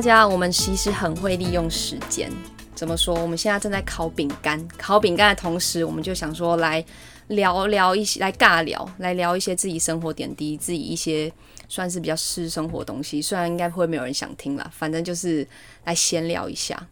[0.00, 2.32] 大家，我们其实很会利用时间。
[2.74, 3.14] 怎么说？
[3.20, 6.82] 我们现在正在烤饼干，烤饼干的同时，我们就想说来
[7.28, 11.30] 聊聊一些，来尬聊，来聊一些自己生活点滴，自己一些
[11.68, 13.20] 算是比较私生活的东西。
[13.20, 15.46] 虽然应该会没有人想听啦，反正就是
[15.84, 16.82] 来闲聊一下。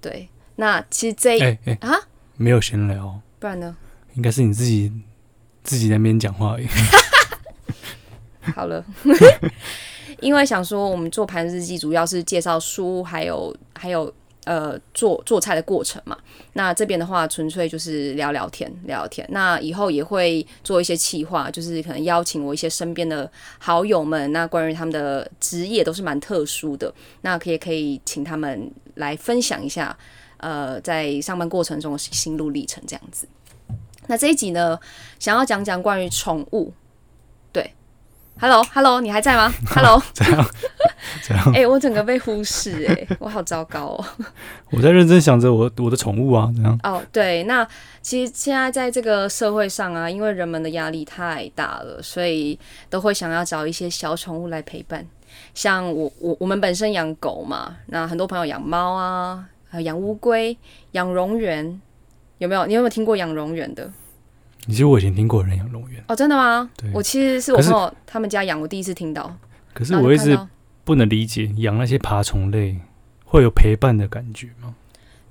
[0.00, 1.98] 对，那其实这哎哎啊，
[2.36, 3.76] 没有闲聊，不然呢？
[4.14, 4.92] 应该是你自己
[5.64, 6.68] 自己在那边讲话而已。
[8.54, 8.84] 好了，
[10.22, 14.10] 因为想说我们做盘日记主要是介绍书，还有还有
[14.44, 16.16] 呃做做菜的过程嘛。
[16.52, 19.26] 那这边的话，纯粹就是聊聊天，聊聊天。
[19.30, 29.96] 那以后也会做一些企划，就是可能邀请我一些身边的好友们，那关于他们的职业都是蛮特殊的，那可以可以请他们来分享一下，
[30.36, 33.26] 呃，在上班过程中的心路历程这样子。
[34.06, 34.78] 那这一集呢，
[35.18, 36.72] 想要讲讲关于宠物。
[37.52, 37.74] 对
[38.42, 39.54] ，Hello，Hello，你还在吗？
[39.70, 40.44] Hello，这样
[41.22, 44.04] 这样，哎、我整个被忽视、哎， 我好糟糕哦。
[44.72, 47.64] 我在认真想着我我的宠物啊，这样哦，对，那
[48.00, 52.58] 其实现在在这个社会上啊，因为人们的压力太大了，所以
[52.90, 55.06] 都会想要找一些小宠物来陪伴。
[55.54, 60.58] 像我我我们本身养狗嘛，那很多朋友养猫啊，还有养乌龟、
[60.90, 61.78] 养蝾螈，
[62.38, 62.66] 有没有？
[62.66, 63.88] 你有没有听过养蝾螈的？
[64.68, 66.90] 其实我以前听过有人养蝾螈，哦，真的吗对？
[66.94, 69.34] 我其实是我朋友他们家养，我第一次听到。
[69.74, 70.38] 可是我一直
[70.84, 72.78] 不能理解养那些爬虫类
[73.24, 74.74] 会有陪伴的感觉吗？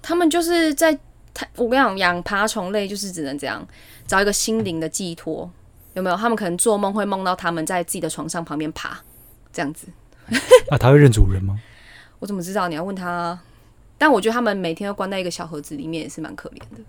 [0.02, 0.98] 他们就是在
[1.34, 3.66] 他，我跟你讲，养爬虫类就是只能这样，
[4.06, 5.50] 找一个心灵的寄托，
[5.94, 6.18] 有没有？
[6.18, 9.00] 他们可能做梦会梦到他们在自己的床上旁边爬，
[9.54, 9.88] 这样子。
[10.70, 11.60] 那它会认主人吗？
[12.20, 12.68] 我怎么知道？
[12.68, 13.44] 你要问他啊。
[13.98, 16.82] 但我觉得他们每天都关在一个小盒子里面，也是蛮可怜的。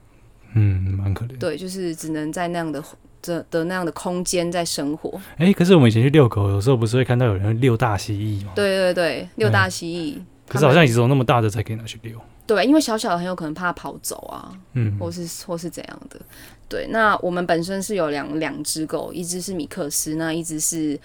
[0.55, 1.39] 嗯，蛮可怜。
[1.39, 2.83] 对，就是只能在那样的
[3.20, 5.20] 这的那样的空间在生活。
[5.36, 8.53] 哎、可是我们以前去遛狗，有时候不是会看到有人遛大蜥蜴吗？
[8.54, 10.21] 对对对，遛大蜥蜴。
[10.49, 12.21] 可是好像也只有那么大的才可以拿去遛。
[12.47, 14.53] 对，因为小小的很有可能怕它跑走啊。
[14.75, 16.21] 嗯，或是或是怎样的。
[16.69, 20.99] 对，那我们本身是有两两只狗，一只是米克斯，那一只是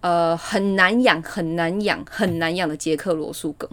[0.00, 3.68] 呃很难养、很难养、很难养的捷克罗素梗。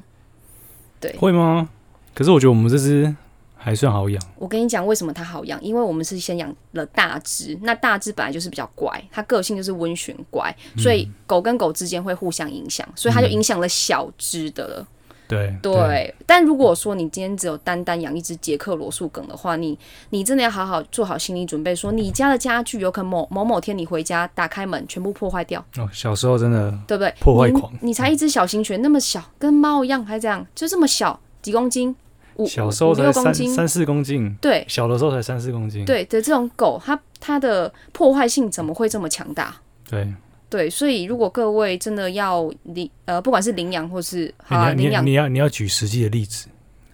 [0.99, 1.69] 对，会吗？
[2.15, 3.13] 可是我觉得我们这只
[3.63, 4.21] 还算好养。
[4.37, 5.61] 我跟你讲，为什么它好养？
[5.63, 14.87] 因为我们是先养了大只，那大只本来就是比较乖，它个性就是温驯乖，所以狗跟狗之间会互相影响，所以它就影响了小只的了。
[15.25, 19.75] 对对，但如果说你今天只有单单养一只杰克罗素梗的话，你
[20.09, 27.11] 你真的要好好做好心理准备，说你家的家具有可能某某某天你回家打开门全部破坏掉，哦，小时候真的对不对？
[27.21, 31.95] 破坏狂你，你才一只小型犬，那么小，跟猫一样，还这样，就这么小，几公斤，
[32.35, 35.85] 五小时候才三三四公斤，对小的时候才三四公斤。
[35.85, 39.55] 对的这种狗，它它的破坏性怎么会这么强大？
[39.89, 40.13] 对，
[40.49, 46.47] 对，所以如果各位真的要领呃，不管是领养或是好啊领养你要你要，你要举实际的例子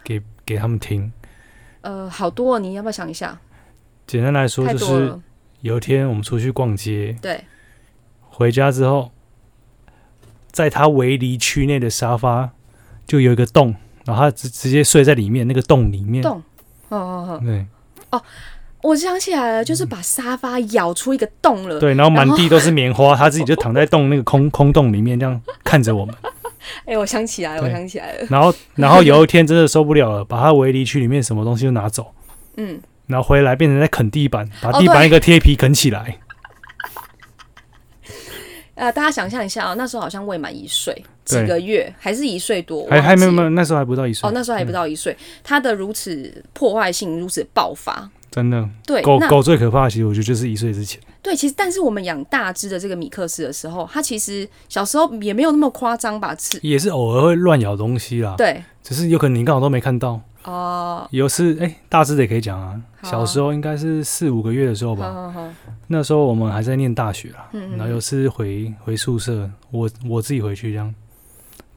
[0.03, 1.11] 给给他们听。
[1.81, 3.39] 呃，好多、哦，你要不要想一下？
[4.05, 5.17] 简单来说，就是
[5.61, 7.43] 有一天我们出去逛街，对，
[8.29, 9.11] 回家之后，
[10.51, 12.49] 在他围篱区内的沙发
[13.05, 13.75] 就有一个洞，
[14.09, 16.23] 然后他直直接睡在里面那个洞里面。
[16.23, 16.41] 洞
[16.89, 17.41] 哦哦哦。
[17.45, 17.65] 对
[18.09, 18.21] 哦
[18.81, 21.79] 我想起来了，就是把沙发咬出一个洞了。
[21.79, 26.15] 对，然后满地都是棉花， 他自己就躺在洞那个空空洞里面，这样看着我们。
[26.85, 28.27] 哎、我想起来了，我想起来了。
[28.29, 32.13] 然后，然后有一天真的受不了了，把他围篱区里面什么东西都拿走，
[32.55, 36.17] 嗯，然后回来变成在啃地板，把哦地板一个贴皮啃起来。
[38.79, 40.95] 呃，大家想象一下哦，那时候好像未满一岁，
[41.25, 42.83] 几个月，还是一岁多？
[42.83, 44.27] 我还还没有没有，那时候还不到一岁。
[44.27, 48.09] 哦，那时候还不到一岁，它的如此破坏性如此爆发。
[48.31, 51.01] 真的，对，狗狗最可怕的，其实我觉得就是一岁之前。
[51.21, 56.33] 对，其实但是我们养大只的这个米克斯的时候，它其实小时候也没有那么夸张吧？
[56.39, 60.21] 是，也是偶尔会乱咬东西啦，对，只是有可能你刚好都没看到。
[60.49, 62.81] 哦、有次，哎、大致的也可以讲啊。
[63.03, 65.49] 小时候应该是四五个月的时候吧，好好好，
[65.87, 67.47] 那时候我们还在念大学啦。
[67.53, 70.93] 嗯然后有次回回宿舍，我我自己回去这样，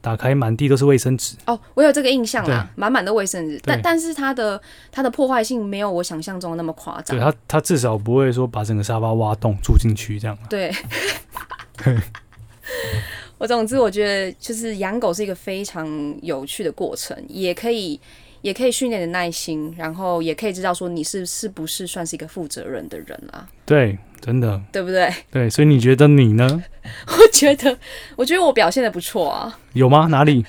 [0.01, 1.37] 打开满地都是卫生纸。
[1.45, 4.61] 哦，我有这个印象啦，满满的卫生纸，但但是它的
[4.91, 7.19] 它的破坏性没有我想象中的那么夸张对。
[7.19, 10.43] 它，它至少不会说把整个沙发挖洞住进去这样啊。
[10.49, 10.73] 对，
[13.39, 15.87] 我总之我觉得就是养狗是一个非常
[16.21, 17.99] 有趣的过程，也可以
[18.43, 25.11] 也可以训练你的耐心，然后也可以知道说你是是不是算是一个负责任的人啦，对，真的对不对？
[25.31, 25.49] 对。
[25.49, 26.63] 所以你觉得你呢？
[27.07, 27.79] 我觉得
[28.17, 30.07] 我觉得我表现的不错啊，有吗？
[30.07, 30.45] 哪里？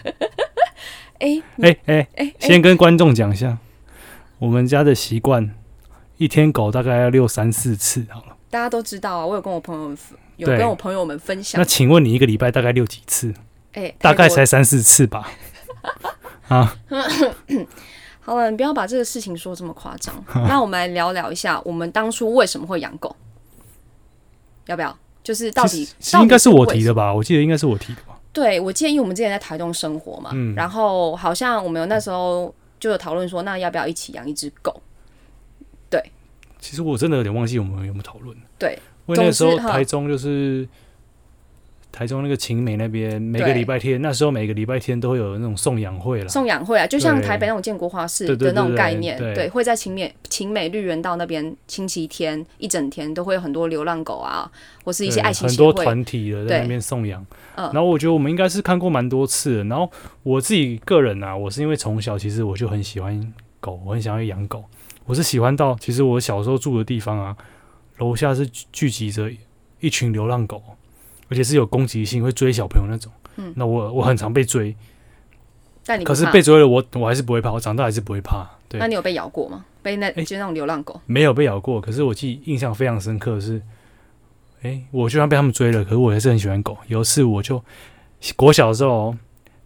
[1.20, 3.56] 哎哎哎，哎哎，先跟观众讲一下，
[4.40, 5.54] 我们家的习惯，
[6.16, 8.36] 一天狗大概要遛三四次好了。
[8.50, 9.98] 大家都知道啊，我有跟我朋友们
[10.36, 13.32] 有跟我朋友们分享那，请问你一个礼拜大概遛几次？
[13.74, 15.30] 哎，大概才三四次吧。
[16.48, 16.76] 啊，
[18.20, 20.14] 好了，你不要把这个事情说这么夸张。
[20.48, 23.14] 那我们来聊聊一下，我们当初为什么会养狗？
[24.66, 24.96] 要不要？
[25.22, 25.88] 就是到底
[26.20, 26.92] 应该是我提的。
[26.92, 27.12] 吧？
[27.12, 28.18] 我记得应该是我提的吧？
[28.32, 34.82] 对，我记得因为我们之前在台东生活嘛，嗯然后好像我们有那时候就有讨论说，那要不要一起养一只狗？
[35.88, 36.02] 对
[36.58, 38.36] 其实我真的有点忘记我们有没有讨论。
[38.58, 40.68] 对，因为那个时候台中就是
[41.94, 46.28] 台中那个晴美那边，每个对礼拜天，那时候每个礼拜天都会有那种送养会了。
[46.28, 54.50] 送养会啊，就像台北那种建国花市的那种概念，对会在晴美晴美绿园道那边，星期天一整天都会有很多流浪狗啊，
[54.82, 55.72] 或是一些对爱心很多。
[55.84, 57.24] 团体的在那边送养，
[57.56, 59.64] 嗯然后我觉得我们应该是看过蛮多次的。
[59.64, 59.90] 然后
[60.22, 64.64] 我自己个人啊，我是因为从小其实我就很喜欢狗，我很想要养狗。
[65.04, 67.36] 我是喜欢到其实我小时候住的地方啊，
[67.98, 69.30] 楼下是聚聚集着
[69.80, 70.62] 一群流浪狗，
[71.28, 73.12] 而且是有攻击性，会追小朋友那种。
[73.36, 74.78] 嗯那我我很常被追，可是
[75.86, 78.48] 但你不怕被追了我我还是不会怕，我长大还是不会怕。
[78.68, 79.64] 对那，你有被咬过吗？
[79.82, 83.60] 被那哎就那种流浪狗，没有被咬过，可是我记印象非常深刻的是，
[84.62, 86.78] 诶，我就算被他们追了，可是我还是很喜欢狗。
[86.86, 87.62] 有一次我就
[88.36, 89.14] 国小的时候，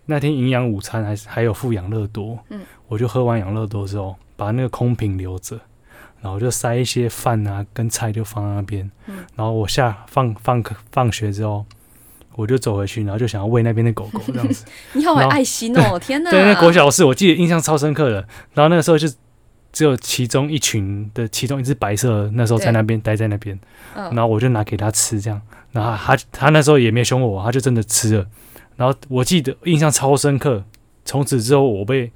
[0.07, 5.61] 那天营养午餐还是还有富养乐多，嗯，我就喝完养乐多之后，把那个空瓶留着，
[6.21, 11.65] 然后就塞一些饭啊跟菜就放在那边，嗯然后我下放放课放学之后。
[12.35, 14.65] 我就走回去，然后就想要喂那边的狗狗这样子。
[14.95, 15.99] 你好有爱心哦！
[15.99, 18.25] 天哪，对，那国小是我记得印象超深刻的。
[18.55, 19.09] 然后那个时候就
[19.73, 23.59] 只有其中一群的其中一只白色，那时候在那边待在那边，
[23.97, 25.43] 嗯然后我就拿给它吃，这样，
[25.73, 28.25] 然后它它那时候也没凶我，它就真的吃了。
[28.77, 30.63] 然后我记得印象超深刻，
[31.05, 32.13] 从此之后我被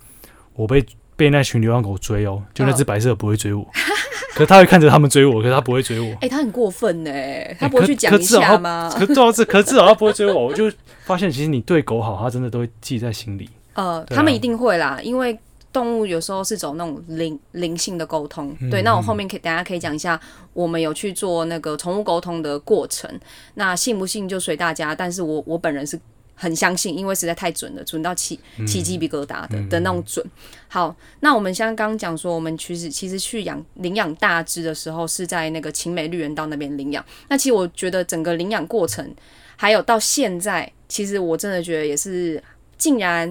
[0.55, 0.87] 我被
[1.23, 3.65] 被那群流浪狗追哦，就那只白色不会追我，
[4.35, 6.13] 可是他会看着他们追我，可是他不会追我。
[6.21, 7.13] 哎、他很过分呢，
[7.61, 8.93] 他不会去讲一下吗？
[8.93, 10.69] 可至少是，可至少他不会追我，我就
[11.05, 13.49] 发现其实你对狗好，他真的都会记在心里。
[13.75, 15.39] 呃，他们一定会啦，因为
[15.73, 18.53] 动物有时候是走那种灵灵性的沟通。
[18.61, 20.21] 嗯对，那我后面可以等一下可以讲一下，
[20.53, 23.09] 我们有去做那个宠物沟通的过程。
[23.55, 26.01] 那信不信就随大家，但是我我本人是。
[26.35, 30.25] 很相信，因为实在太准了，准到起起鸡皮疙瘩的、嗯的那种准。
[30.69, 37.05] 好，那我们像刚刚讲说，我们其实其实去养领养大只的时候，是在那个晴美绿园道那边领养。
[37.29, 39.15] 那其实我觉得整个领养过程，
[39.57, 42.43] 还有到现在，其实我真的觉得也是，
[42.77, 43.29] 竟然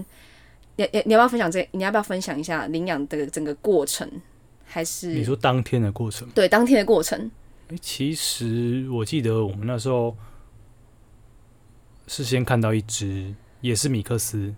[0.75, 1.67] 你你你要不要分享这？
[1.71, 4.09] 你要不要分享一下领养的整个过程？
[4.65, 6.25] 还是你说当天的过程？
[6.29, 7.29] 对当天的过程？
[7.67, 10.15] 诶其实我记得我们那时候
[12.11, 14.53] 是先看到一只，也是米克斯，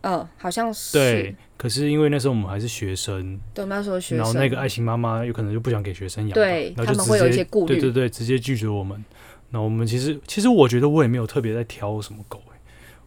[0.00, 1.36] 嗯，好像是对。
[1.58, 9.04] 可是因为那时候我们还是学生，对，我们那时候学生，然后那个爱心妈妈有可能就不想给学生养，对然后就直他们会有一接些顾虑对对对，直接拒绝我们。
[9.50, 12.58] 那我们其实其实我觉得我也没有特别在挑什么狗、诶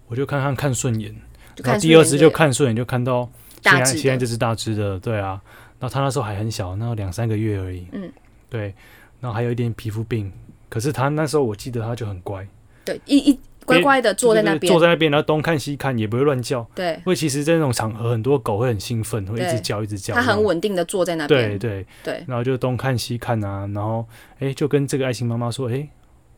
[0.07, 1.11] 我就看看看顺眼，
[1.55, 3.27] 就然后看第二只就看顺眼，就看到
[3.63, 5.41] 现在现在这只大只的，对啊。
[5.79, 8.11] 然后它那时候还很小，那两三个月而已，嗯，
[8.49, 8.75] 对。
[9.19, 10.31] 然后还有一点皮肤病，
[10.69, 12.47] 可是它那时候我记得它就很乖，
[12.85, 13.39] 对，一一
[13.69, 16.67] 乖乖的坐在那边坐，在那边，然后东看西看，也不会乱叫。
[16.75, 20.13] 对，因为其实，在那种场合，很多狗会很兴奋，会一直叫，一直叫。
[20.13, 24.05] 它很稳定的坐在那边，对对，对然后就东看西看啊，然后
[24.39, 25.87] 哎，就跟这个爱心妈妈说，哎，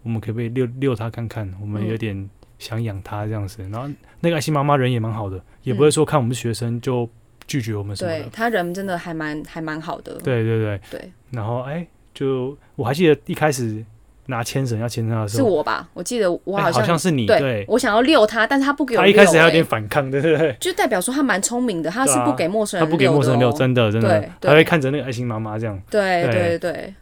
[0.04, 1.52] 我们可不可以遛遛它看看？
[1.62, 2.30] 我们嗯有点
[2.60, 3.62] 想养它这样子。
[3.72, 3.90] 然后
[4.20, 7.10] 那个爱心妈妈人也蛮好的，也不会说看我们是学生就
[7.48, 8.20] 拒绝我们什么的。
[8.20, 13.84] 对他人真的还蛮还蛮好的，对对对，对，然后哎，就我还记得一开始
[14.32, 15.88] 拿牵绳要牵他的时候，是我吧？
[15.94, 20.58] 我记得我哎好像,、像是你，对对，我想要遛他，但是他不给我遛、他一开始还有点欸反抗，对对对。
[20.60, 24.10] 就代表说他蛮聪明的，他是不给陌生人他不给陌生人遛，真的真的
[24.40, 25.80] 对，他会看着那个爱心妈妈这样。
[25.92, 26.96] 对对对对。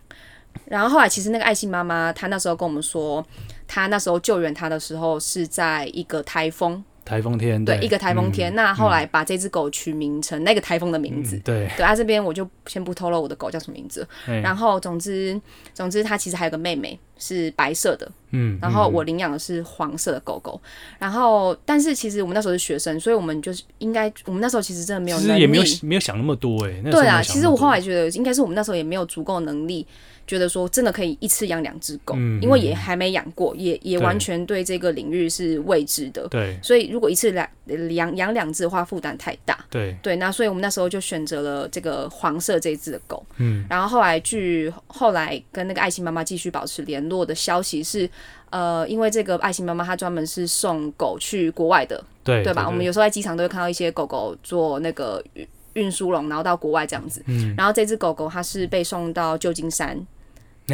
[0.66, 3.26] 然后后来，其实那个爱心妈妈，她那时候跟我们说，
[3.68, 8.54] 她那时候救援她的时候是在一个台风，台风天，对，一个台风天。
[8.54, 11.36] 嗯那后来把这只狗取名成那个台风的名字。
[11.38, 14.08] 嗯对，对啊，这边我就先不透露我的狗叫什么名字。
[14.28, 15.40] 哎然后，总之，
[15.74, 20.62] 总之，它其实还有个妹妹是白色的，嗯，然后嗯我领养的是黄色的狗狗。
[21.00, 25.30] 然后，但是其实我们那时候是学生，所以我们就是应该，我们那时候其实真的没有能力。
[25.30, 26.82] 其实也没有没有想那么多哎。
[26.92, 29.88] 对啊，其实我后来觉得，应该是我们那时候也没有足够能力，
[30.30, 36.28] 觉得说真的可以一次养两只狗，嗯因为也还没养过，也也完全对这个领域是未知的。
[36.28, 37.50] 对所以如果一次两
[37.96, 39.58] 养养两只的话，负担太大。
[39.72, 43.26] 对，对，那所以我们那时候就选择了这个黄色这一只的狗。
[43.38, 48.08] 嗯，然后后来据后来跟那个爱心妈妈继续保持联络的消息是，
[48.52, 52.68] 呃，因为这个爱心妈妈她专门是送狗去国外的，对对吧？
[52.68, 57.22] 我们有时候在机场都会看到一些狗狗做那个运运输笼，然后到国外这样子。
[57.28, 59.96] 嗯，然后这只狗狗它是被送到旧金山，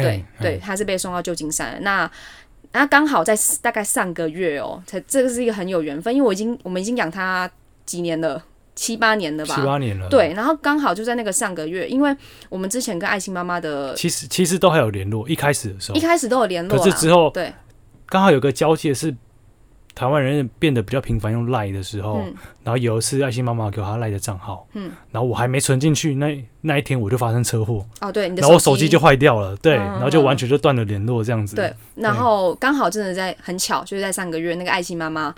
[0.02, 1.78] 对哎对，，他是被送到旧金山。
[1.82, 2.10] 那
[2.72, 7.50] 那刚好在大概上个月哦，才这个是一个很有缘分，因为我已经我们已经养它
[7.84, 8.42] 几年了，
[8.74, 9.54] 七八年了吧？
[9.54, 12.14] 七八年了。，对，然后刚好就在那个上个月，因为
[12.48, 17.52] 我们之前跟爱心妈妈的其实其实都还有联络，一开始的时候一，开始都有联络可，是之后对，
[18.06, 19.14] 刚好有个交界是
[19.96, 31.56] 台湾人变得比较频繁用赖的时候，嗯然后有一次爱心妈妈给我她赖的账号，嗯，然后我还没存进去，那那一天我就发生车祸，哦对，你的然后我手机就坏掉了，对，嗯然后就完全就断了联络这样子。
[31.56, 35.34] 对，然后刚好真的在很巧，就是在上个月那个爱心妈妈，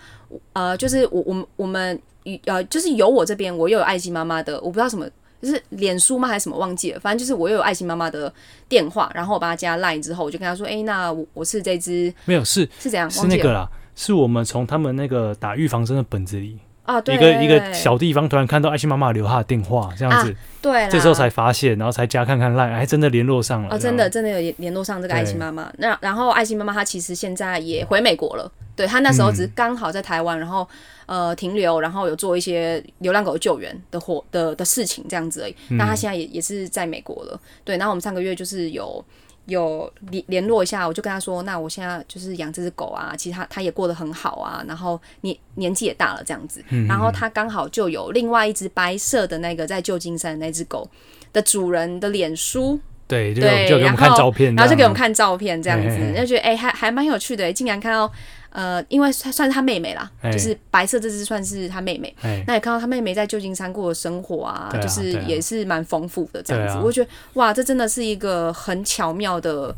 [0.53, 2.00] 呃，就是我我们我们
[2.47, 5.09] 呃，就是有我这边我又有爱心妈妈的，我不知道什么。
[5.41, 8.35] 就是脸书吗还是什么忘记了，反正就是我又有爱心妈妈的
[8.69, 13.09] 电话，然后我把她加 line 之后，我就跟她说，哎、那我我是这只没有是是怎样？
[13.09, 23.75] 是那个啦，是我们从他们那个打预防针的本子里，啊，对一个一个小地方突然看到爱心妈妈留下的电话这样子，对，这时候才发现，然后才加看看赖，还真的联络上了。
[23.75, 25.69] 哦，真的真的有联联络上这个爱心妈妈。
[25.78, 30.64] 那然后爱心妈妈她其实现在也回美国了，对她那时候只是刚好在台湾，然后
[31.07, 35.57] 呃停留，然后有做一些流浪狗救援的活的的事情这样子而已。
[35.71, 37.76] 那她现在也也是在美国了，对。
[37.76, 39.05] 然后我们上个月就是有。
[39.49, 50.88] 有联联络一下，我就跟他说，那我现在就是养这只狗啊，其实它它也过得很好啊，然后年年纪也大了这样子，然后他刚好就有另外一只白色的那个在旧金山的那只狗
[51.33, 55.12] 的主人的脸书，对，就就给我们看照片，然后就给我们看。
[55.12, 58.12] 照片这样子就觉得哎、还还蛮有趣的，竟然看到
[58.59, 62.12] 呃，因为算算是他妹妹啦，哎就是白色这只算是他妹妹。
[62.23, 66.75] 哎，那也看到他妹妹在旧金山过的生活啊，啊就是也是蛮丰富的这样子。
[66.75, 69.73] 啊我觉得哇，这真的是一个很巧妙的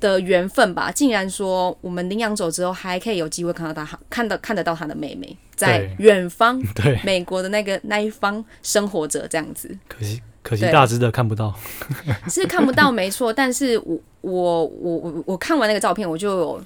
[0.00, 0.90] 的缘分吧！
[0.90, 9.78] 竟然说我们领养走之后，还可以有机会看到他，看到看得到他的妹妹在远方 对，美国的那个那一方生活着这样子。
[9.86, 11.54] 可惜可惜大只的看不到。
[12.28, 16.64] 是看不到没错，但是我我我我我看完那个照片，我就有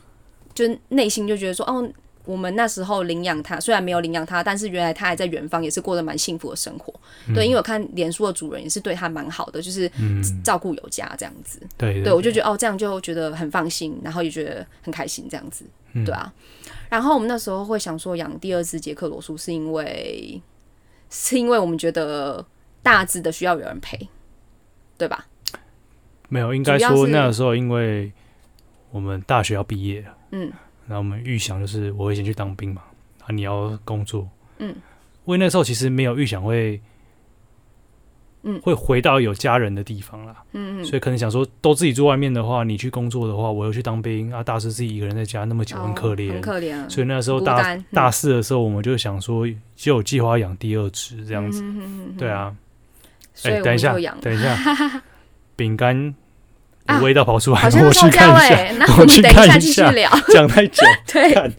[0.55, 1.89] 就内心就觉得说，哦，
[2.25, 6.93] 我们那时候领养它，虽然没有领养它，但是原来它还在远方，也是过得蛮幸福的生活。
[7.35, 11.61] 对，因为我看脸书的主人也是对它蛮好的，就是嗯，照顾有加这样子。
[11.77, 15.65] 对对，我就觉得哦，这样就觉得很放心，然后也觉得很开心这样子。
[15.95, 16.33] 嗯对啊，
[16.89, 20.41] 然后我们那时候会想说养第二只杰克罗素，是因为
[21.11, 22.43] 是因为我们觉得
[22.83, 24.09] 大只的需要有人陪，
[24.97, 25.27] 对吧？
[26.31, 28.11] 没有，应该说那个时候，因为
[28.91, 30.53] 我们大学要毕业了，嗯，
[30.87, 32.83] 然后我们预想就是我会先去当兵嘛，
[33.25, 36.81] 啊，你要工作，嗯，因为那时候其实没有预想会，
[38.43, 38.61] 嗯。
[38.61, 46.75] 会回到有家人的地方啦，嗯嗯，所以可能想说都自己住外面的话，你去工作的话，我又去当兵啊，大师自己一个人在家那么久，很可哦怜，很可怜。
[46.75, 46.89] 啊。
[46.89, 49.47] 所以那时候大嗯大四的时候，我们就想说
[49.77, 52.55] 就有计划养第二只这这样子，子对，啊，
[53.35, 55.03] 所以我等一下等一下，
[55.55, 56.15] 饼干
[57.01, 60.11] 味道跑出来，好像我去看一下，哎，那 我们等一下看一下继续聊。
[60.33, 61.53] 讲太久， 对，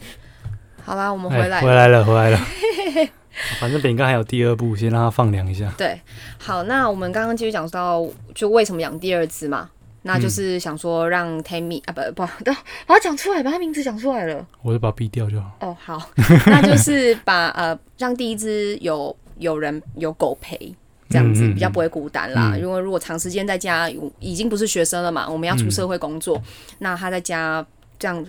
[0.83, 2.39] 好啦，我们哎回来回来了，回来了。
[3.59, 5.71] 反正饼干还有第二步，先让它放凉一下。
[5.77, 5.99] 对，
[6.37, 9.69] 好，那我们刚刚继续讲到，就为什么养第二只嘛？
[10.03, 12.55] 那嗯就是想说让 Tammy、啊，不不，把
[12.87, 14.45] 它讲出来，把它名字讲出来了。
[14.61, 15.49] 我就把它毙掉就好。
[15.61, 16.09] 哦，好，
[16.45, 20.75] 那就是把呃让第一只有有人有狗陪。
[21.13, 22.59] 这样子比较不会孤单啦，嗯。
[22.59, 23.87] 因为如果长时间在家，
[24.19, 26.41] 已经不是学生了嘛，我们要出社会工作，
[26.79, 27.63] 那他在家
[27.99, 28.25] 这样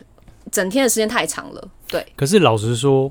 [0.51, 3.11] 整天的时间太长了，对，可是老实说，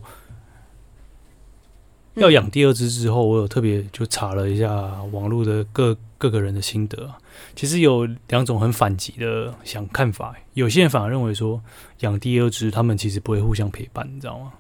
[2.13, 2.21] 嗯。
[2.21, 4.69] 要养第二只之后，我有特别就查了一下
[5.11, 7.17] 网络的各各个人的心得啊。
[7.55, 11.59] 其实有两种很反击的想看法，有些人反而认为说
[12.01, 14.53] 养第二只，他们其实不会互相陪伴，你知道吗？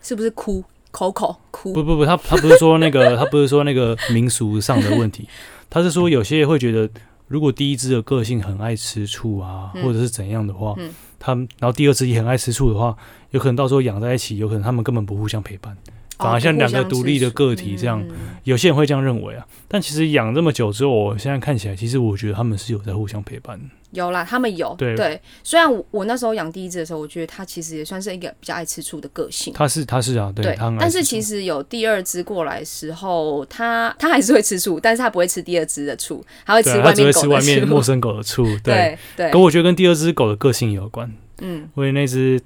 [0.00, 1.72] 是不是哭口口哭？
[1.72, 5.28] 不不不，他他不是说那个，他不是说那个民俗上的问题，
[5.68, 6.88] 他是说有些人会觉得，
[7.28, 12.96] 如果第一只的个性很爱吃醋啊，嗯或者是怎样的话，嗯他们然后第二只也很爱吃醋的话，
[13.30, 15.76] 有可能到时候养在一起，有可能他们根本不互相陪伴，
[16.20, 18.02] 反而像两个独立的个体这样。
[18.08, 23.64] 嗯有些人会这样认为啊，但其实养这么久之后，我现在看起来，其实我觉得他们是有在互相陪伴的。
[23.90, 29.52] 有啦，他们有对虽然我我那时候养第一只的时候，我觉得它其实也算是一个比较爱吃醋的个性。
[29.54, 37.82] 它是它是啊，对，他很爱但是其实有第二只过来的时候，它它还是会吃醋，但是它不会吃第二只的醋，它会吃对啊，他只会吃外面狗的外面陌。
[37.82, 38.74] 生狗的醋， 对。
[38.74, 41.12] 对对可，我觉得跟第二只狗的个性有关，
[41.42, 42.40] 嗯，因为那只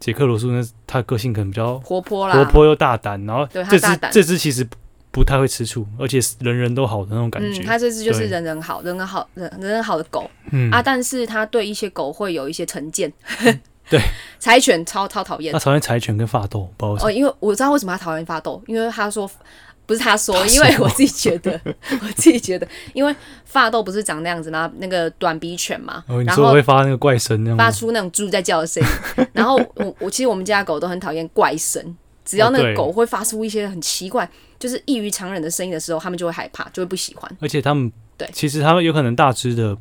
[0.00, 4.10] 杰克罗素那他个性可能比较活泼啦，活泼又大胆，然后这对它大胆。
[4.10, 4.76] 只这只其实不
[5.10, 7.62] 不太会吃醋，而且是人人都好的那种感嗯，觉。
[7.62, 10.70] 它这只就是人人好、人人好、人人人好的狗、嗯。
[10.70, 13.12] 啊，但是他对一些狗会有一些成见。
[13.90, 14.00] 对，
[14.38, 15.52] 柴犬超超讨厌。
[15.52, 17.06] 他讨厌柴犬跟发豆，不好意思。
[17.06, 19.30] 哦，因为我知道为什么他讨厌发豆，因为他说
[19.90, 23.12] 不是他说，因为我自己觉得， 我自己觉得，因为
[23.44, 24.70] 发豆不是长那样子吗？
[24.78, 27.56] 那个短鼻犬嘛，哦，你说我然后会发那个怪声那样？
[27.58, 28.80] 发出那种猪在叫的声
[29.18, 31.96] 音， 然后我我其实我们家狗都很讨厌怪声。
[32.24, 37.36] 只要那个狗会发出一些很奇怪，就是异于常人的声音的时候，他们就会害怕，就会不喜欢。
[37.40, 39.76] 而且他们对其实他们有可能大只的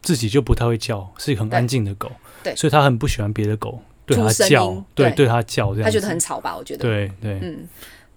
[0.00, 2.10] 自己就不太会叫，是一个很安静的狗，
[2.42, 6.56] 对所以他很不喜欢别的狗对出它叫，对对对它叫这样子，他觉得很吵吧？
[6.56, 7.68] 我觉得，对对，嗯，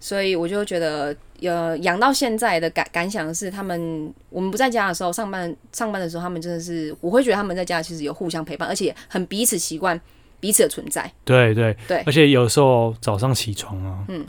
[0.05, 9.99] 所以我就觉得，呃，养到现在的感感想是，他们我们不在家的时候，上班上班的时候，他们真的是，我会觉得他们在家其实有互相陪伴，而且很彼此习惯
[10.39, 11.11] 彼此的存在。
[11.23, 14.23] 对对对而且有时候早上起床啊，嗯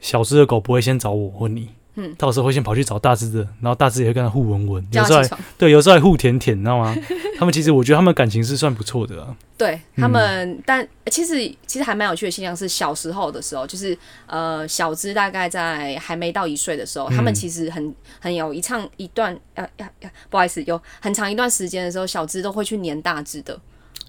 [0.00, 5.20] 小只的狗不会先找我或你，嗯，到时候会先跑去找大只的，然后大只也会跟他互闻闻，有时候
[5.58, 6.96] 对，有时候还互舔舔，你知道吗？
[7.38, 23.58] 他们其实我觉得他们感情是算不错的啊，对他们，但其实其实还蛮有趣的现象是，小时候的时候，就是呃，小只大概在还没到一岁的时候，他们嗯其实很很有一唱一段，呃呀呀，不好意思，有很长一段时间的时候，小只都会去黏大只的，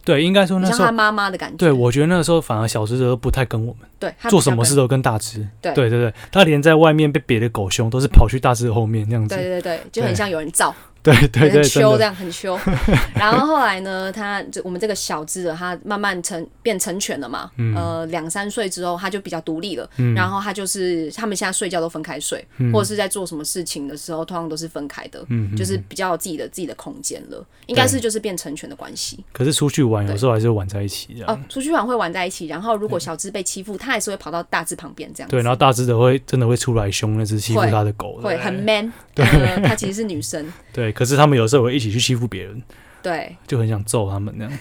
[0.04, 0.92] 对，应该说那时候。
[0.92, 1.58] 妈妈的感觉。
[1.58, 12.60] 对，我觉得那个时候反而小狮子都不太跟我们对，做什么事都跟大只，对对对对，他连在外面被别的狗凶都是跑去大只的后面那样子，对对对，就很像有人造， 对对对，很秋这样，很秋。
[13.16, 29.24] 然后后来呢，他这我们这个小只的，他慢慢成变成犬了嘛，呃，两三岁之后他就比较独立了，嗯然后他就是他们现在睡觉都分开睡，或者是在做什么事情的时候，通常都是分开的，嗯，就是比较有自己的自己的空间了，应该是就是变成犬的关系。
[29.32, 35.32] 可是出去玩有时候还是会玩在一起哦，出去玩会玩在一起，然后如果小只被欺负，他还是会跑到大只旁边这样子。
[35.32, 42.62] 对，然后大只的会真的会出来凶那只欺负会他的狗，对会很 man，呃，她其实是女生， 对，可是他们有时候会一起去欺负别人，
[43.02, 43.36] 对。
[43.48, 44.60] 就很想揍他们那样。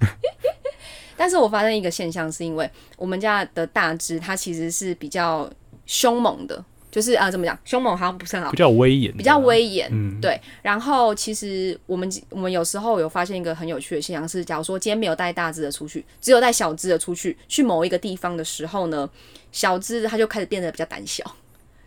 [1.16, 5.50] 但是我发现一个现象，是因为我们家的大只它其实是比较
[5.86, 9.88] 凶猛的，就是啊、呃怎么讲，凶猛好像不是很好比，较威严，比较，威严。
[9.90, 19.08] 嗯，对，然后其实我们我们有时候有发现一个很有趣的现象是，假如说今天没有带大只的出去，只有带小只的出去，去某一个地方的时候呢，
[19.50, 21.24] 小只它就开始变得比较胆小，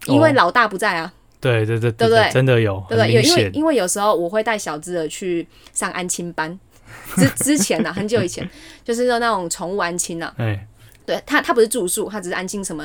[0.07, 2.29] 因为哦老大不在啊，对对对对不对？
[2.31, 3.13] 真的有，对不对？
[3.13, 6.59] 有因为因为有时候我会带小只的去上安亲班，
[7.15, 8.47] 之之前呢、很久以前
[8.83, 10.67] 就是那种宠物安亲啊，哎，
[11.05, 12.83] 对他，他不是住宿，他只是安亲什么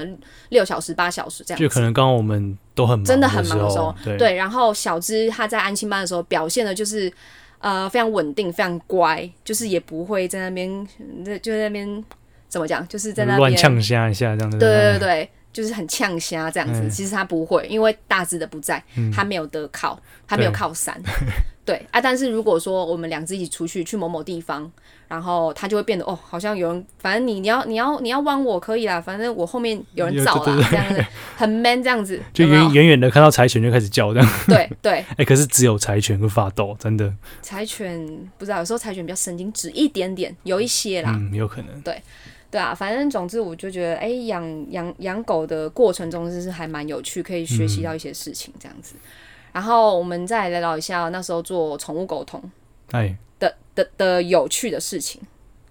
[0.50, 1.62] 六小时、八小时这样子。
[1.64, 4.16] 就可能刚刚我们都很忙真的很忙的的时候，对。
[4.16, 7.12] 对，然后小芝他在安亲班的时候表现的就是
[7.58, 12.04] 呃非常稳定、非常乖，就是也不会在那边嗯就在那边
[12.48, 16.80] 怎么讲，就是在那边乱呛虾一下这样子，对对对对，就是很呛虾这样子。
[16.82, 16.90] 嗯。
[16.90, 20.94] 其实他不会，因为大只的不在，他没有得靠，他没有靠山。
[21.64, 21.80] 对。
[21.90, 24.70] 啊，但是如果说我们两只一起出去去某某地方，
[25.08, 31.04] 然后他就会变得哦，好像有人，反正你你要你要你要帮我可以啦，反正我后面有人有罩啦，这样子
[31.36, 37.12] 很 man 这样子， 就远远远的看到柴犬就开始叫这样，对对， 哎，可是只有柴犬会发抖，真的，
[37.42, 38.04] 柴犬
[38.38, 42.02] 不知道，有时候柴犬比较神经质一点点，有一些啦，嗯，有可能，对
[42.58, 48.94] 啊，反正总之我就觉得，哎、养养养狗的过程中，就是还蛮有趣，可以学习到一些事情这样子。
[49.52, 52.42] 然后我们再来聊一下那时候做宠物沟通
[52.90, 55.20] 哎，的的的有趣的事情。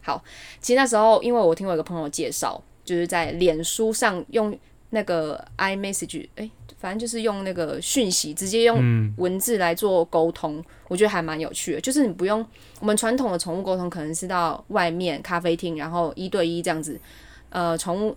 [0.01, 0.23] 好，
[0.61, 4.57] 其实那时候因为我听我一个朋友介绍，就是在脸书上用
[4.93, 11.81] 那个 iMessage，哎、反正就是用那个讯息直接用嗯，文字来做沟通，我觉得还蛮有趣的。
[11.81, 12.45] 就是你不用
[12.79, 16.99] 我们传统的宠物沟通，可能是到外面咖啡厅，然后一对一这样子，
[17.49, 18.15] 呃，宠物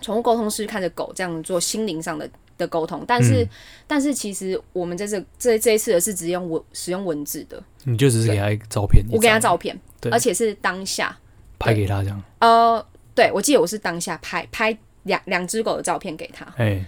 [0.00, 3.04] 宠物沟通师看着狗这样做心灵上的的沟通。
[3.06, 3.48] 但是，嗯。
[3.88, 9.76] 但是其实我们在这这这一次的是直接用文使用文字的，你就只是给他一个照片，我给他照片，
[10.12, 11.18] 而且是当下。
[11.58, 16.84] 拍给他这样，呃，对我记得我是当下拍拍两两只狗的照片给他，哎，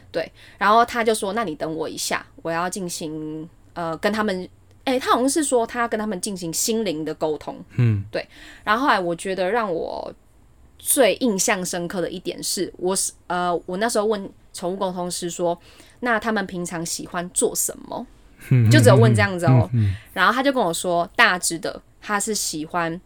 [0.58, 4.48] 然后他就说：“那你等我一下，我要进行呃跟他们，
[4.84, 7.56] 诶，他好像是说他要跟他们进行心灵的沟通。
[7.76, 8.26] 嗯，对
[8.64, 10.12] 然后后来我觉得让我
[10.78, 15.58] 最印象深刻的一点是，我是呃我那时候问宠物沟通师说，
[16.00, 18.06] 那他们平常喜欢做什么？
[18.50, 19.68] 嗯就只有问这样子哦。
[19.74, 22.98] 嗯，然后他就跟我说，大只的他是喜欢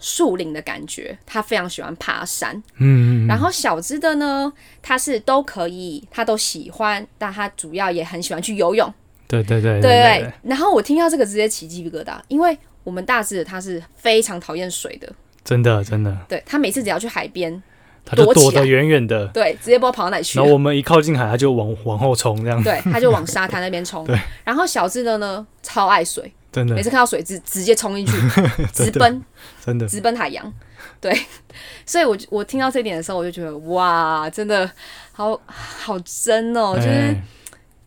[0.00, 2.54] 树林的感觉，他非常喜欢爬山。
[2.78, 8.92] 嗯嗯，然后小只的呢，他是都可以，他都喜欢，但他主要也很喜欢去游泳，
[9.26, 10.32] 对对对对对对。
[10.42, 15.12] 然后我听到这个直接起鸡皮疙瘩，因为我们大只的他是非常讨厌水的，
[15.44, 17.62] 真的真的，对他每次只要去海边，
[18.04, 20.38] 他就躲躲得远远的，对，直接不知道跑到哪里去。
[20.38, 22.62] 然后我们一靠近海，他就往往后冲，这样。
[22.62, 24.04] 对，他就往沙滩那边冲。
[24.08, 24.18] 对。
[24.44, 26.74] 然后小只的呢，超爱水，真的。
[26.74, 28.12] 每次看到水直直接冲进去，
[28.72, 29.22] 直奔。
[29.64, 30.52] 真的，直奔海洋。
[31.00, 31.12] 对，
[31.86, 34.70] 所以我我听到这一点的时候，我就觉得哇，真的
[35.12, 37.22] 好好真哦，就是、哎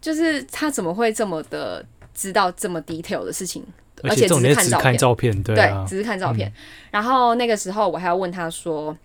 [0.02, 3.64] 就是他怎么会这么的知道这么 detail 的事情，
[4.02, 5.44] 而而且只是看看照片。
[5.44, 6.52] 照片，对啊，只是看照片。
[6.90, 8.98] 然后那个时候我还要问他说，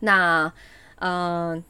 [0.00, 0.52] 那
[0.96, 1.64] 嗯、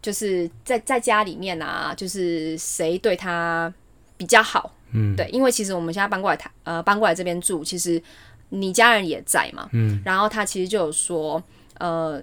[0.00, 3.72] 就是在在家里面啊，就是谁对他
[4.16, 8.02] 比较好，嗯，对，因为其实我们现在搬过来台呃搬过来这边住，其实
[8.48, 11.42] 你家人也在嘛，嗯，然后他其实就有说，
[11.78, 12.22] 呃，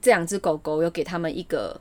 [0.00, 1.80] 这两只狗狗有给他们一个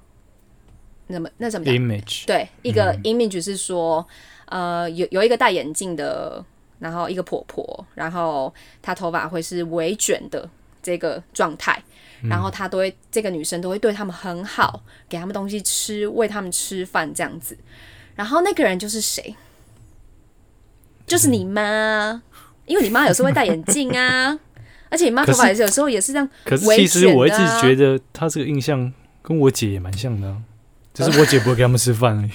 [1.08, 4.08] 那么那怎么讲？，image，对，一个 image 是说，
[4.46, 6.44] 呃，有有一个戴眼镜的，
[6.80, 10.50] 然后一个婆婆，然后她头发会是微卷的
[10.82, 11.84] 这个状态，
[12.24, 17.58] 然后她都会这个女生都会对他们很好，给他们东西吃，喂他们吃饭这样子。
[18.16, 19.36] 然后那个人就是谁？
[21.12, 22.22] 就是你妈，
[22.66, 24.40] 因为你妈有时候会戴眼镜啊，
[24.90, 30.38] 而且你妈头发有时候也是这样可是微其实我一直觉得她这个印象跟我姐也蛮像的、啊，
[30.94, 32.32] 只是我姐不会给他们吃饭而已。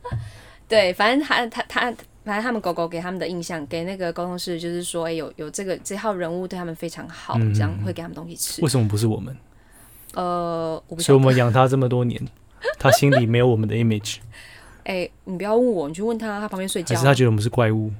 [0.66, 1.80] 对，反正他他他，
[2.24, 8.68] 反正他们狗狗给他们的印象，给那个沟通师就是说，哎、有有这个这号人物对他们非常好，嗯这样会给他们东西吃为。
[8.68, 9.36] 什么不是我们？
[10.14, 11.22] 呃，我不所以我。
[11.22, 12.18] 们养他这么多年，
[12.78, 14.16] 他心里没有我们的 image，
[14.84, 16.96] 哎、你不要问我，你去问他，他旁边睡觉。
[16.96, 17.92] 他觉得我们是怪物？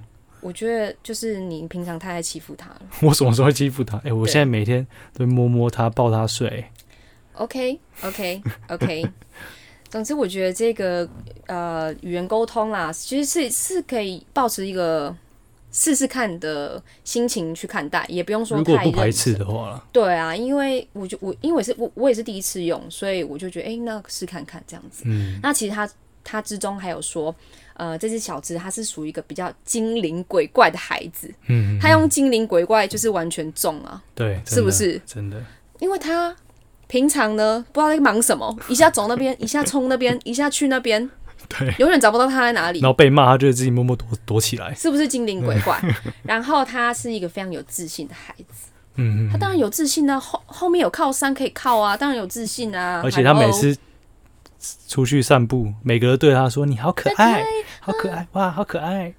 [0.47, 2.83] 我觉得就是你平常太爱欺负他了。
[3.03, 3.99] 我什么时候会欺负他？
[4.05, 6.65] 哎、我对现在每天都摸摸他，抱他睡。
[7.33, 9.05] OK OK OK。
[9.91, 11.09] 总之，我觉得这个
[11.47, 15.15] 呃语言沟通啦，其实是是可以保持一个
[15.73, 25.05] 试试看的心情去看待，也不用说如果太不排斥的话啦，对啊，因为我就我因为是我我也是第一次用，所以我就觉得哎、诶那试看看这样子。
[25.07, 25.89] 嗯，那其实他
[26.23, 27.35] 他之中还有说，
[27.77, 35.01] 呃，这只小只它是属于一个比较精灵鬼怪的孩子，嗯，它用精灵鬼怪就是完全中啊，对，是不是？
[35.07, 35.43] 真的？
[35.79, 36.35] 因为它
[36.87, 41.11] 平常呢不知道在忙什么，一下走那边，一下冲那边，一下去那边，
[41.49, 42.89] 对，永远找不到他在哪里然。
[42.91, 44.75] 后被骂，他就会自己默默躲躲起来。
[44.75, 45.81] 是不是精灵鬼怪？
[46.25, 53.03] 然后他是一个非常有自信的孩子，嗯嗯，他当然有自信啊，后后面有靠山可以靠啊，当然有自信啊。
[53.05, 53.77] 而且他每次
[54.89, 57.45] 出去散步，每个人对他说：“你好可爱，
[57.81, 59.15] 好可爱，哇，好可爱。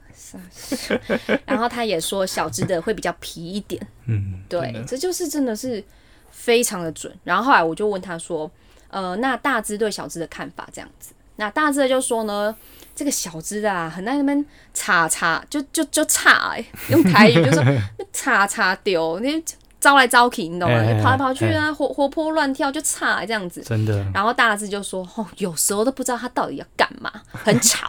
[1.45, 5.83] 然后他也说小只的会比较皮一点，”嗯，对这就是真的是
[6.31, 7.13] 非常的准。
[7.23, 8.49] 然后后来我就问他说，
[8.89, 12.53] 呃，那大只对小只的看法这样子，那大只的就说呢，
[12.95, 17.63] 这个小只的啊，很在那边叉叉，就就就叉、欸，用台语就说
[18.11, 19.41] 叉叉丢，你
[19.79, 20.77] 招来招去，你懂吗？
[21.03, 23.61] 跑来跑去啊，活活泼乱跳就差这样子。
[23.61, 27.87] 真的，然后大志就说：“哦，有时候都不知道他到底要干嘛，很吵，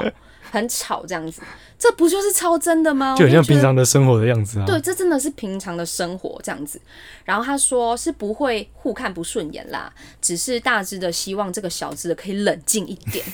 [0.50, 1.42] 很吵这样子，
[1.78, 3.14] 这不就是超真的吗？
[3.16, 4.66] 就很像平常的生活的样子啊。
[4.66, 6.80] 对，这真的是平常的生活这样子。
[7.24, 13.24] 然后他说是不会互看不顺眼啦，只是大只的希望这个小只的可以冷静一点。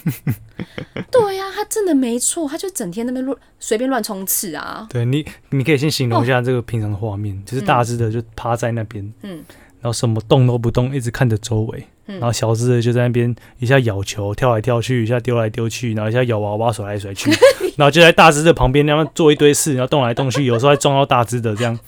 [1.11, 4.87] 对呀、他真的没错，他就整天那边乱随便乱冲刺啊。
[4.91, 9.45] 对你，你可以先形容一下这个平常的画面，就是大只的就趴在那边，嗯
[9.81, 17.31] 然后什么动都不动，一直看着周围，嗯然后小只的就在那边一下咬球，跳来跳去，一下丢来丢去，然后一下咬娃娃，甩来甩去，
[17.77, 21.79] 然后就在大只的旁边那样做一堆事，然后动来动去，有时候还撞到大只的，这样。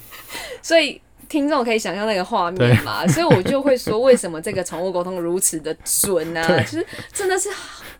[0.63, 6.63] 所以听众可以想象那个画面嘛，所以我就会说，为什么这个宠物沟通如此的准呢、 对。
[6.65, 7.49] 就是真的是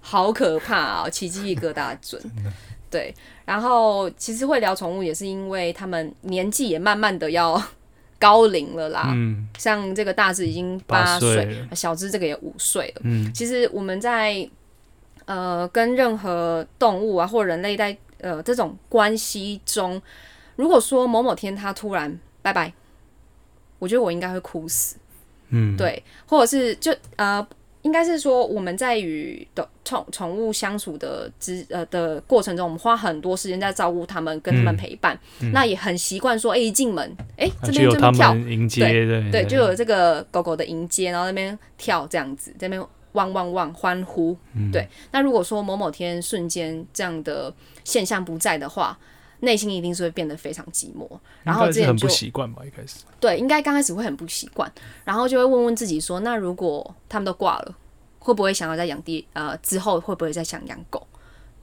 [0.01, 2.21] 好可怕哦，起鸡皮疙瘩准。
[2.89, 3.13] 对，
[3.45, 7.61] 然后其实会聊宠物也是因为他们年纪也慢慢的要
[8.19, 13.03] 高龄了啦，嗯像这个大只已经八八岁小只这个也五岁了。
[13.05, 14.49] 嗯其实我们在
[15.27, 20.01] 呃跟任何动物啊或人类在呃这种关系中，
[20.57, 22.73] 如果说某某天它突然拜拜，
[23.79, 24.97] 我觉得我应该会哭死。
[25.51, 27.47] 嗯，对，或者是就呃，
[27.87, 35.17] 应该是说我们在与的宠宠物相处的之呃的过程中，我们花很多时间在照顾它们，跟它们嗯陪伴，
[35.53, 44.37] 那也很习惯说，哎、一进门，哎、这边就跳，们迎接，对对，就有这个狗狗的迎接，然后那边跳这样子，在那边汪汪汪欢呼。
[44.55, 48.99] 嗯对，那如果说某某天瞬间这样的现象不在的话，
[49.41, 51.09] 内心一定是会变得非常寂寞。
[51.43, 54.71] 然后应该是很不习惯吧，一开始，对，应该刚开始会很不习惯，
[55.05, 57.75] 然后就会问问自己说，那如果他们都挂了，
[58.19, 61.07] 会不会想要再养第呃之后会不会再想养狗？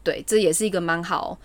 [0.03, 1.37] 对，这也是一个蛮好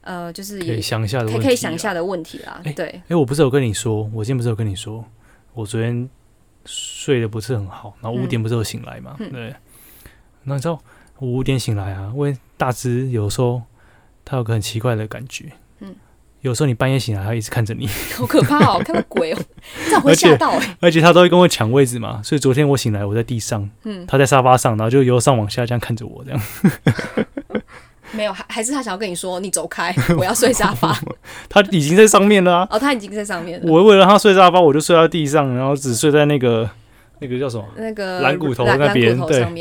[0.00, 1.76] 呃，就是可也以想一下的可以想一。
[1.76, 2.60] 下的问题啦。
[2.64, 5.04] 哎对，哎，我不是有跟你说，我今天不是有跟你说，
[5.52, 6.08] 我昨天
[6.64, 9.54] 睡得不是很好，然后五点不是有醒来嘛，嗯对。
[10.44, 10.80] 那你知道
[11.18, 13.62] 我五点醒来啊，因为大只有时候
[14.24, 15.52] 它有个很奇怪的感觉，嗯
[16.42, 19.38] 有时候你半夜醒来，他一直看着你， 好可怕哦，看到鬼哦，
[19.86, 26.40] 这样会吓到哎、而且他都会跟我抢位置嘛，所以昨天我醒来，我在地上，嗯，他在沙发上，然后就由上往下这样看着我，这样。
[28.12, 30.96] 没有，还还是他想要跟你说，你走开，我要睡沙发。
[31.48, 33.66] 他已经在上面了啊，哦，他已经在上面了。
[33.68, 36.70] 我为了他睡沙发，我就睡到地上，然后只睡在那个
[37.18, 37.64] 那个叫什么？
[37.76, 39.52] 那个蓝骨头蓝那边对上，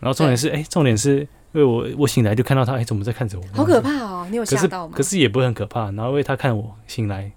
[0.00, 3.44] 然后重点是，哎、重点是因为我我醒来就看到他，哎、怎么在看着我？
[3.52, 4.26] 好可怕哦！
[4.30, 4.94] 你有吓到吗？
[4.96, 5.90] 可是也不会很可怕。
[5.90, 7.30] 然后因为他看我醒来，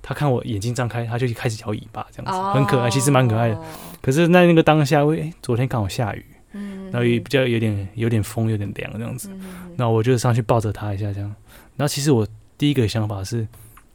[0.00, 3.60] 他看我眼睛张开，他就开始摇尾巴，这样子、哦很可爱，其实蛮可爱的。
[4.00, 9.28] 可是那那个当下，喂、哎昨天刚好下雨，嗯然后也比较有点有点风，有点凉这样子。
[9.76, 11.34] 嗯我就上去抱着他一下，这样。
[11.76, 13.46] 然后其实我第一个想法是，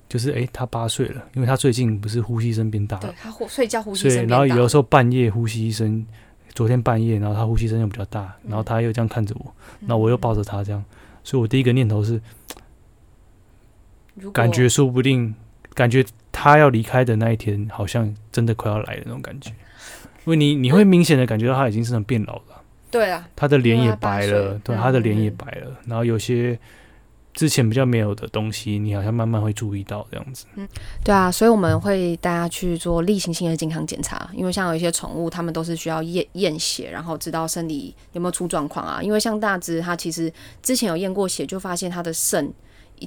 [0.10, 6.06] 就是哎、他八岁了，因为他最近不是呼吸声变大了，对他睡觉呼吸声变大然后有的时候半夜呼吸声，
[6.54, 10.84] 昨天半夜，然后他呼吸声又比较大，然后他又这样看着我，然后我又抱着他这样，
[11.24, 12.22] 所以我第一个念头是，
[14.32, 15.34] 感觉说不定，
[15.74, 19.52] 感觉他要离开的那一天，好像真的快要来的那种感觉。
[20.26, 26.58] 因为你你会明显的感觉到他已经是很变老了，对啊，他的脸也白了，对，嗯他的脸也嗯白了，然后有些
[27.34, 30.46] 之前比较没有的东西，你好像慢慢会注意到这样子。
[30.56, 30.68] 嗯
[31.04, 39.02] 对啊，所以我们会大家去做例行性的健康检查，因为像有一些宠物，他们都是需要验验血，然后知道身体有没有出状况啊。
[39.02, 42.54] 因为像大只，它其实之前有验过血，就发现它的肾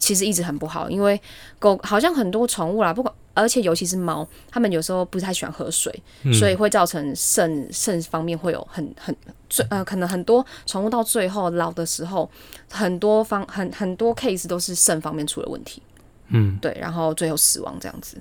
[0.01, 0.91] 其实一直很不好。
[0.91, 1.21] 因为
[1.59, 6.33] 狗好像很多宠物啦，不管而且尤其是猫，它们有时候不太喜欢喝水，嗯。
[6.33, 9.14] 所以会造成肾肾方面会有很很
[9.49, 12.29] 最呃，可能很多宠物到最后老的时候，
[12.70, 15.83] 很多方很很多 case 都是肾方面出了问题。
[16.29, 18.16] 嗯，对，然后最后死亡这样子，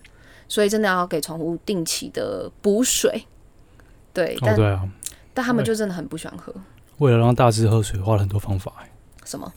[0.47, 3.25] 所以真的要给宠物定期的补水。
[4.13, 4.87] 对，哦但、对啊，
[5.33, 6.53] 但他们就真的很不喜欢喝。
[6.99, 8.89] 为了让大只喝水，花了很多方法、欸
[9.25, 9.51] 什么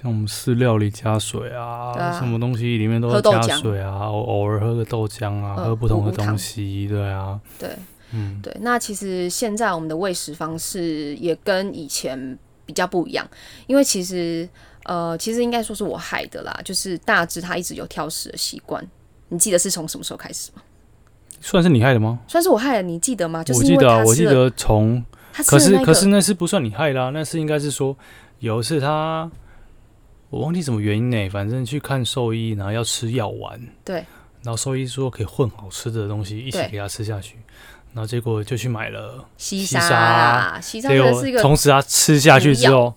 [0.00, 7.68] 像我们饲料里加水啊，啊什么东西里面都要加水啊，偶偶尔喝个豆浆啊，嗯喝不同的东西，对啊，对
[8.12, 8.56] 嗯，对。
[8.60, 13.28] 那其实现在我们的喂食方式也跟以前比较不一样，
[13.66, 14.48] 因为其实
[14.84, 18.82] 呃，其实应该说是我害的啦，就是大致他一直有挑食的习惯。
[19.28, 20.62] 你记得是从什么时候开始吗？
[21.42, 22.18] 算是你害的吗？
[22.26, 23.44] 算是我害的，你记得吗？
[23.44, 25.04] 就是因我记得啊，为他，我记得从，
[25.46, 27.96] 可是可是那是不算你害啦，那是应该是说
[28.40, 29.30] 有一次他，
[30.30, 33.96] 我忘记什么原因呢、反正去看兽医，然后要吃药丸，对，
[34.42, 37.36] 然后兽医说可以混好吃的东西一起给他吃下去，
[37.92, 40.88] 然后结果就去买了，西沙西沙。
[40.90, 42.94] 是一个从此他吃下去之后，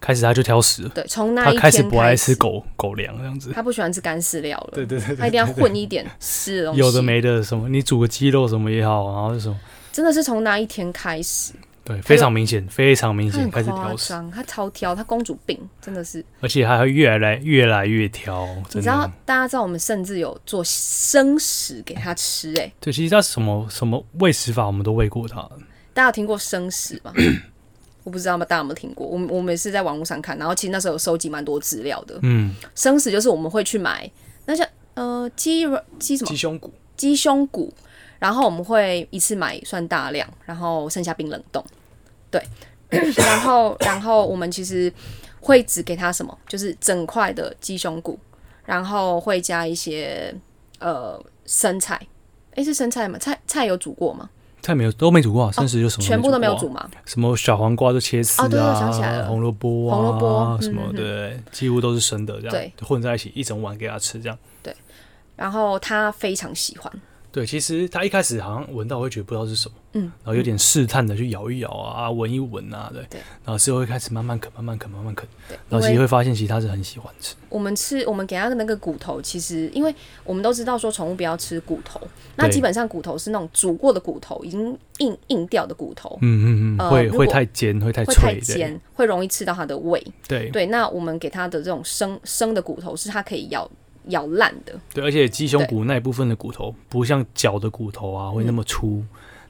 [0.00, 3.50] 开始他就挑食，对，从那一天开始不爱吃狗狗粮这样子。
[3.52, 6.80] 他不喜欢吃干饲料了，对对对他一定要混一点湿的东西。
[6.80, 9.58] 有的，没的，什么你煮个鸡肉什么也好，然后是什么，
[9.90, 11.54] 真的是从那一天开始，
[11.88, 16.22] 对，非常明显，非常明显开始挑食，夸张，他超挑，他公主病真的是。
[16.40, 25.40] 而且还会越来越来越挑，你知道。，大家知道我们甚至有做生食给他吃、欸，对，其实他什么什么喂食法我们都喂过他，
[25.94, 27.10] 大家有听过生食吗？
[28.04, 32.18] 我不知道吗大家有没有听过，我们我们也是在网络上看，然后其实那时候有收集蛮多资料的。
[32.22, 34.10] 嗯，生食就是我们会去买
[34.44, 37.72] 那些呃鸡肉鸡什么鸡胸骨，鸡胸骨，
[38.18, 41.64] 然后我们会一次买算大量，然后剩下冰冷冻。
[42.30, 42.42] 对，
[43.16, 44.92] 然后然后我们其实
[45.40, 48.18] 会只给他什么，就是整块的鸡胸骨，
[48.64, 50.34] 然后会加一些
[50.78, 52.00] 呃生菜。
[52.54, 53.18] 诶，是生菜吗？
[53.18, 54.28] 菜菜有煮过吗？
[54.60, 56.90] 菜没有都没煮过啊，生食就什么哦全部都没有煮吗？
[57.06, 64.36] 什么小黄瓜都切丝哦对对啊，想起来了红萝卜啊，红萝卜什么对，几乎都是生的这样，对混在一起一整碗给他吃这样。
[64.62, 64.74] 对
[65.36, 66.92] 然后他非常喜欢，
[67.30, 73.20] 对，其实他一开始好像闻到会觉得不知道是什么，嗯，然后有点试探的去咬一咬啊，闻一闻啊，对，对。
[73.44, 82.00] 然后之后会开始慢慢啃，慢慢啃，慢慢啃，对，然后其实会发现其实他是很喜欢吃，我们吃我们给他的那个骨头，其实因为我们都知道说宠物不要吃骨头，
[82.36, 90.02] 那基本上骨头是那种煮过的骨头，已经硬硬掉的骨头，嗯嗯嗯，呃会会太尖，会太会太尖，会容易刺到它的胃。
[90.26, 90.48] 对。
[90.50, 93.70] 对，那我们给它的这种生生的骨头是它可以咬
[94.08, 99.02] 咬烂的，对，而且鸡胸骨那一部分的骨头不像脚的骨头啊会那么粗，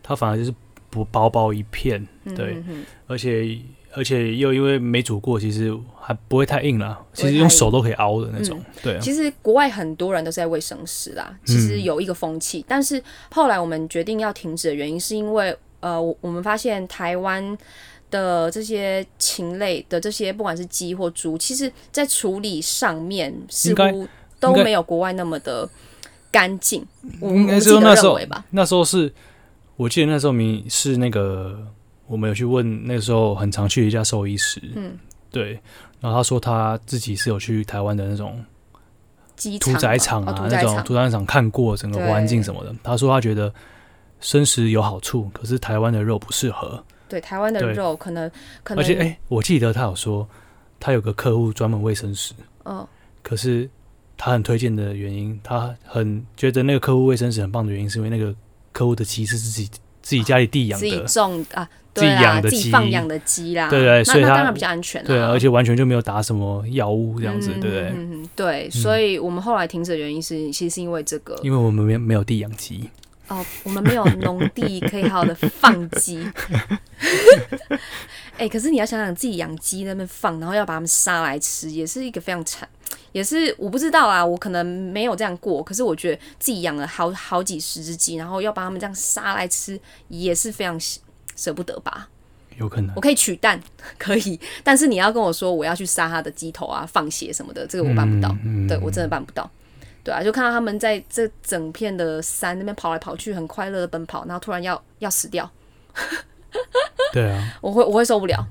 [0.03, 0.53] 它反而就是
[0.91, 3.59] 不薄薄一片，对，嗯哼而且
[3.93, 17.57] 而且又因为没煮过，其实还不会太硬啦，其实用手都可以凹的那种，对啊，其实国外很多人都是在喂生食啦，其实有一个风气，但是后来我们决定要停止的原因，是因为呃，我我们发现台湾
[18.11, 24.07] 的这些禽类的这些，不管是鸡或猪，其实在处理上面似应该乎
[24.41, 25.69] 都没有国外那么的
[26.31, 26.87] 干净。
[27.21, 29.13] 我应该是那时候吧，那时候是，
[29.77, 31.67] 我记得那时候明是那个，
[32.07, 34.97] 我们有去问那时候很常去的一家兽医师，嗯，
[35.31, 35.61] 对，
[36.01, 38.45] 然后他说他自己是有去台湾的那种
[39.61, 43.53] 屠宰场啊，那种屠宰场看过整个环境什么的，他说他觉得
[44.21, 48.29] 生食有好处，可是台湾的肉不适合，对台湾的肉可能
[48.65, 50.29] 可能，而且哎、我记得他有说
[50.81, 52.87] 他有个客户专门喂生食，嗯、
[53.23, 53.71] 可是
[54.19, 58.35] 他很推荐的原因，他很觉得那个客户卫生是很棒的原因，是因为那个
[58.73, 59.71] 客户的鸡是自己
[60.03, 65.07] 自己家里地养的自己的，种啊，自己对啦，养的鸡自己放养的鸡啦，对对所以它当然比较安全啦。
[65.07, 67.83] 对啊，而且完全就没有打什么药物这样子，嗯对不对？
[67.91, 72.91] 嗯嗯，对，所以我们后来停止的原因是，其实是因为这个因为我们没有没有地养鸡，
[73.29, 76.27] 哦，我们没有农地可以好好的放鸡。
[78.39, 82.69] 哎、可是你要想想自己养鸡那边放，然后要把它们杀来吃，也是一个非常惨，
[83.13, 90.79] 也是我不知道啊，我可能没有这样过，可是我觉得自己养了好好几十只鸡，然后要把它们这样杀来吃，也是非常
[91.37, 92.09] 舍不得吧。
[92.57, 93.61] 有可能我可以取蛋，
[93.99, 98.31] 可以，但是你要跟我说我要去杀它的鸡头啊、放血什么的，这个我办不到。
[98.45, 99.49] 嗯嗯对我真的办不到。
[100.03, 105.49] 对啊，就看到他们在这整片的山那边跑来跑去，很快乐的奔跑，然后突然要要死掉，
[107.13, 108.45] 对啊， 我会我会受不了。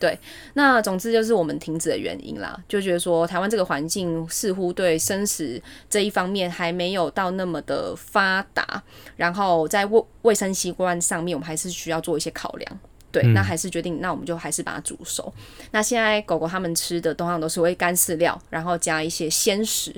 [0.00, 0.18] 对，
[0.54, 8.82] 那总之就是我们停止的原因啦，就觉得说台湾这个环境似乎对生食这一方面还没有到那么的发达，
[9.16, 12.80] 然后在卫卫生习惯上面，我们还是需要做一些考量。
[13.12, 15.32] 对，嗯那还是决定，那我们就还是把它煮熟。
[15.72, 19.92] 那现在狗狗它们吃的通常都是会干饲料，然后加一些鲜食。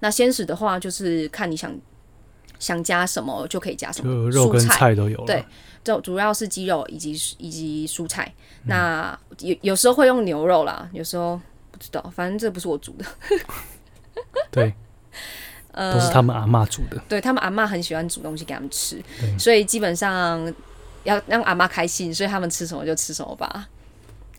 [0.00, 1.72] 那鲜食的话，就是看你想
[2.58, 5.24] 想加什么就可以加什么，肉跟菜菜都有。
[5.26, 5.44] 对
[5.84, 8.24] 就主要是鸡肉以及以及蔬菜。
[8.64, 11.40] 嗯那有有时候会用牛肉啦，有时候
[11.70, 13.04] 不知道，反正这不是我煮的。
[14.50, 14.74] 对，
[15.70, 17.00] 呃，都是他们阿嬷煮的。
[17.08, 19.00] 对他们阿嬷很喜欢煮东西给他们吃，
[19.38, 20.52] 所以基本上
[21.04, 23.68] 要让阿妈开心，所以他们吃什么就吃什么吧。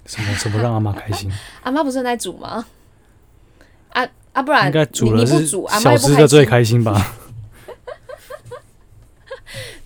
[0.05, 1.31] 什么什么让阿妈开心？
[1.63, 2.65] 阿妈不是很在煮吗？
[3.93, 6.45] 啊啊，不然应该煮你的是你不煮，阿妈小又不开只的最。
[6.45, 7.15] 开心吧？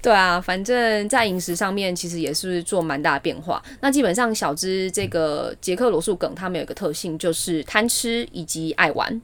[0.01, 3.61] 对啊，反正在饮食上面其实也是做蛮大的变化。
[3.81, 9.21] 那基本上小只这个杰克罗素梗，它们有一个特性就是贪吃以及爱玩，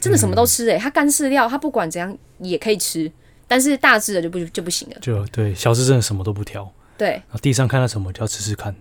[0.00, 3.10] 真的什么都吃诶、欸它干饲料，它不管怎样也可以吃，
[3.46, 4.96] 但是大只的就不就不行了。
[5.00, 8.74] 就对，小只真的什么都不挑，对，啊地上看到什么就要吃吃看。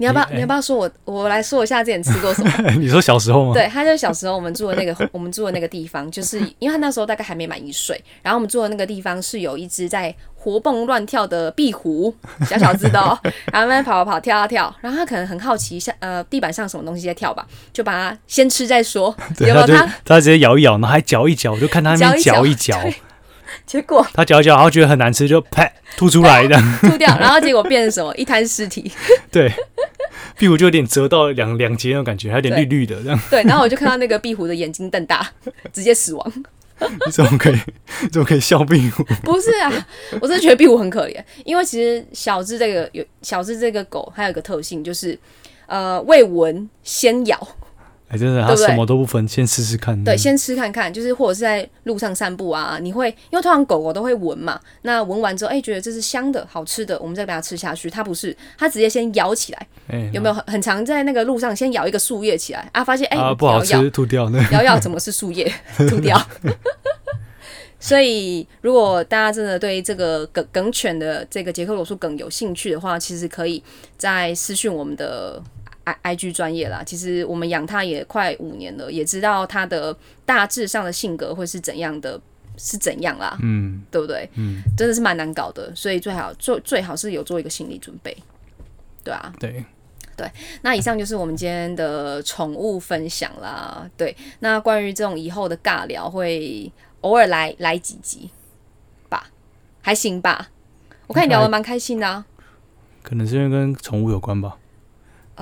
[0.00, 2.50] 你要不要你要不要说我我来说一下之前吃过什么？
[2.80, 3.52] 你说小时候吗？
[3.52, 12.14] 对，他就是小时候我们住的那个， 我们住的那个地方，就是因为他那时候大概还没满一岁，然后我们住的那个地方是有一只在活蹦乱跳的壁虎，
[12.48, 13.18] 小小只的、哦，
[13.52, 19.86] 然后慢慢跑跑跑跳跳跳，然后他可能很好奇下呃地板上什么东西在跳吧，就把它先吃再说，有没有他？
[20.02, 22.94] 他直接咬一咬，然后还嚼一嚼，我就看他那边嚼嚼一一嚼，对
[23.70, 26.60] 结果 他嚼一嚼，然后觉得很难吃，就啪吐出来的。
[26.82, 28.90] 吐掉，然后结果变成什么一滩尸体，
[29.30, 29.48] 对，
[30.36, 33.20] 壁虎就有点折到两两截那种感觉，还有点绿绿的这样。
[33.30, 35.24] 对，然后我就看到那个壁虎的眼睛瞪大，
[35.72, 36.44] 直接死亡。
[37.06, 37.60] 你怎么可以，
[38.02, 39.04] 你怎么可以笑壁虎？
[39.22, 39.86] 不是啊，
[40.20, 45.16] 我真的觉得壁虎很可怜，因为其实小智这个有小智这个狗，它有一个特性就是，
[45.66, 47.38] 呃，未闻先咬，
[48.10, 50.02] 哎，真的，他什么都不分，先试试看。
[50.02, 57.88] 对，先吃看看，就是或者是在路上散步啊，你会因为通常狗狗都会闻嘛，那闻完之后，哎、觉得这是香的、好吃的，我们再把它吃下去。
[57.88, 62.82] 它不是，它直接先咬起来，哎，有没有很很常在那个路上先咬一个树叶起来啊？
[62.82, 64.42] 发现哎、啊，不好咬咬吃，吐掉那。
[64.50, 65.50] 摇摇怎么是树叶
[65.88, 66.20] 吐掉？
[67.82, 73.62] 所以，如果大家真的对这个梗梗犬的这个杰克罗素梗有兴趣的话，其实可以
[73.96, 75.42] 在私讯我们的
[75.90, 76.82] i i g 专业啦。
[76.84, 82.20] 其实我们养它也快五年了，也知道它的大致上的性格会是怎样的，
[82.56, 84.28] 是怎样啦，嗯对不对？
[84.34, 88.16] 嗯，真的是蛮难搞的，所以最好做最好是有做一个心理准备，
[89.04, 89.32] 对啊。
[90.16, 93.88] 对，那以上就是我们今天的宠物分享啦。
[93.96, 98.28] 对，那关于这种以后的尬聊，会偶尔来来几集
[99.08, 99.30] 吧，
[99.80, 100.50] 还行吧。
[101.06, 102.26] 我看你聊得蛮开心的、啊。
[103.02, 104.58] 可能是因为跟宠物有关吧。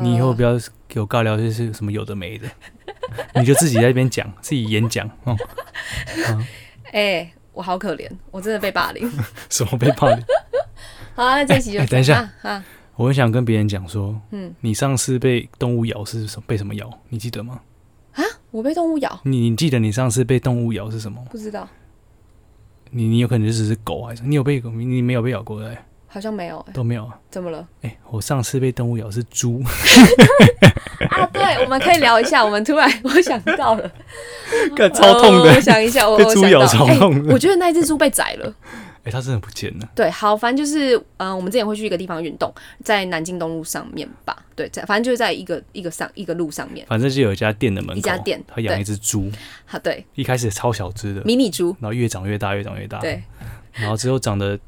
[0.02, 2.48] 你以后不要给我尬聊这些什么有的没的，
[3.36, 5.36] 你就自己在那边讲，自己演讲，哦，
[6.92, 9.10] 哎、我好可怜，我真的被霸凌。
[9.50, 10.24] 什么被霸凌。
[11.14, 12.64] 好啊，那这一集就、哎等一下啊啊，
[12.96, 16.44] 我很想跟别人讲说，嗯，你上次被动物咬是什么？
[16.46, 16.88] 被什么咬？
[17.08, 17.60] 你记得吗？
[18.14, 21.28] 啊我被动物咬，你你记得你上次被动物咬是什么吗？
[21.30, 21.68] 不知道，
[22.90, 24.70] 你你有可能就只是狗还是你有被狗？
[24.70, 25.76] 你没有被咬过对？
[26.08, 27.16] 好像没有、哎，都没有啊。
[27.30, 27.66] 怎么了？
[27.82, 29.62] 哎、我上次被动物咬是猪，
[31.10, 32.44] 啊，对，我们可以聊一下。
[32.44, 33.90] 我们突然 我想到了，
[34.74, 35.50] 干超痛的。
[35.50, 37.32] 呃我想一下，我被猪咬超痛的。
[37.32, 38.52] 我觉得那只猪被宰了。
[39.04, 39.88] 哎、它真的不见了。
[39.94, 42.52] 对，好，反正就是，嗯、我们之前会去一个地方运动，
[42.84, 49.30] 在南京东路上面吧，对，在反正就是在一个一个上一个路上面，反正就有一家店的门口，一家店他养对一只猪，
[49.64, 53.22] 好，对，一开始超小只的，迷你猪，然后越长越大，越长越大，对，
[53.72, 54.58] 然后之后长得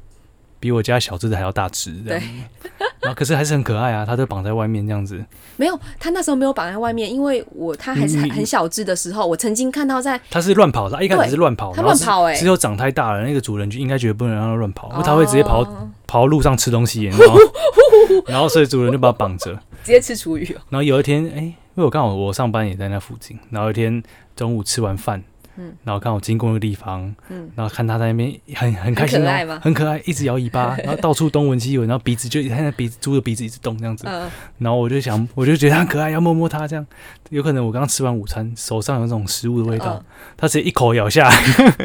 [0.61, 2.23] 比我家小只的还要大只，这样。
[3.01, 5.21] 然后可是还是很可爱啊，它都绑在外面这样子。
[5.57, 17.37] 没有，它那时候没有绑在外面，因为我它还是很很小只的时候，我曾经看到在它是乱跑的，它一开始对是乱跑，它然后是乱跑哎、只有长太大了，那个主人就应该觉得不能让它乱跑，因为它会直接跑、哦跑到路上吃东西，然后？
[18.27, 19.53] 然后所以主人就把它绑着。
[19.81, 20.59] 直接吃厨余哦。
[20.67, 24.03] 然后有一天，哎、因为我刚好我上班也在那附近，然后有一天
[24.35, 25.23] 中午吃完饭，
[25.61, 25.73] 嗯。
[25.83, 27.49] 然后刚好经过那个地方，嗯。
[27.55, 36.85] 然后看它在那边很很开心、哦，很可爱一直摇尾巴， 然后到处东闻西闻，然后鼻子就它那鼻子猪的鼻子一直动这样子，嗯，然后我就想，我就觉得它很可爱，要摸摸它这样。
[37.29, 40.05] 有可能我刚刚吃完午餐，手上有那种食物的味道嗯，
[40.37, 41.35] 它直接一口咬下来，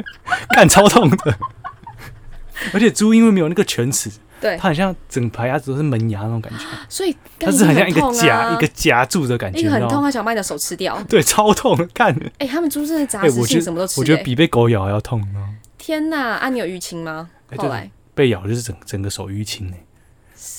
[0.50, 1.16] 干超痛的。
[2.72, 4.10] 而且猪因为没有那个犬齿，
[4.40, 10.06] 对，它很像整排牙齿都是门牙那种感觉， 所以它是很像一个痛夹、啊一个夹住的感觉，一个很痛，你知道吗？
[10.08, 11.00] 它想把你的手吃掉。
[11.08, 15.54] 对，超痛， 看，哎、他们猪真的杂食性什么都吃、哎我觉得比被狗咬还要痛，你知道吗？
[15.78, 17.28] 天呐，啊，你有淤青吗？
[17.50, 19.78] 哎对后来被咬就是整整个手淤青哎。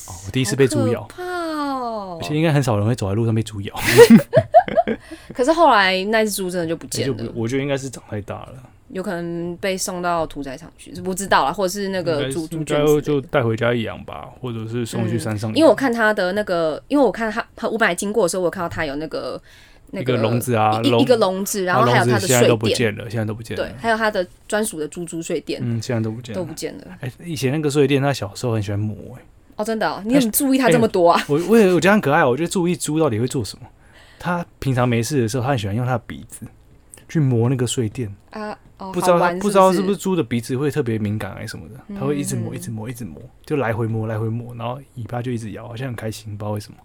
[0.08, 2.24] 哦，我第一次被猪咬怕哦而！
[2.28, 3.74] 且应该很少人会走在路上被猪咬。
[5.36, 8.54] 可是后来那只猪真的就不见了，不我觉得应该是长太大了。
[8.90, 19.42] 有可能被送到屠宰场去，不知道啦，或者是那个该猪猪应该圈之类的就带回家养吧，或者是送去山上养、因为我看他的那个，因为我看他，他我本来经过的时候，我看到他有那个
[19.92, 23.64] 那一个笼子啊，一笼一个笼子，然后还有他的笼子现在都睡垫，不见了，现在都不见了。
[23.66, 26.54] 对，还有他的专属的猪猪睡垫、嗯，现在都不见了都不。
[26.54, 26.84] 见了。
[27.02, 29.22] 哎、以前那个睡垫，他小时候很喜欢磨、哎，
[29.58, 31.22] 哦，真的、哦，你很注意他这么多啊？
[31.28, 33.68] 我我也我觉得很可爱，我觉得注意猪到底会做什么。
[34.20, 36.46] 他平常没事的时候，他很喜欢用他的鼻子
[37.08, 46.78] 去磨那个睡垫，啊，哦，不知道他不知道是是不是猪的鼻子会特别敏感还是什么的，他会一直磨，嗯一直磨，一直磨，就来回磨，来回磨，然后尾巴就一直摇，好像很开心，不知道为什么。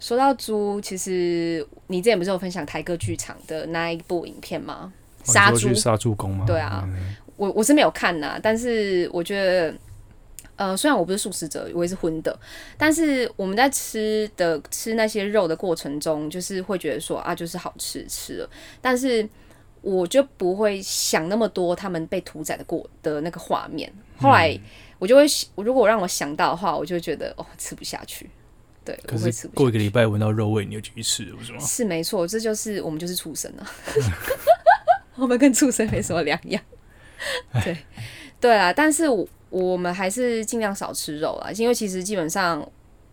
[0.00, 4.92] 说到猪，其实你之前不是有分享台歌剧场的那一部影片吗？
[5.26, 6.44] 哦杀猪杀猪工吗？
[6.46, 9.74] 对啊嗯我我是没有看呐，但是我觉得，
[10.56, 12.38] 呃，虽然我不是素食者，我也是荤的，
[12.76, 18.50] 但是我们在吃的吃那些肉的过程中，就是会觉得说啊，就是好吃吃了，
[18.80, 19.28] 但是
[19.82, 23.92] 我就不会想那么多他们被屠宰的过的那个画面。
[24.16, 24.60] 后来嗯
[25.00, 25.26] 我就会，
[25.56, 28.30] 如果让我想到的话，我就会觉得哦，吃不下去。
[28.84, 29.48] 对，我可是。
[29.48, 31.58] 过一个礼拜闻到肉味，你就继续吃是吗？
[31.58, 33.68] 是没错，这就是我们就是畜生啊，
[35.16, 36.62] 我们跟畜生没什么两样。
[37.64, 37.76] 对，
[38.40, 42.68] 对啊，但是我我们还是尽量少吃肉啦，因为其实基本上